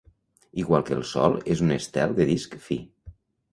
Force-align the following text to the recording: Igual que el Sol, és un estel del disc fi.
Igual 0.63 0.85
que 0.87 0.95
el 0.95 1.03
Sol, 1.09 1.37
és 1.57 1.63
un 1.67 1.75
estel 1.77 2.19
del 2.23 2.35
disc 2.35 2.59
fi. 2.67 2.83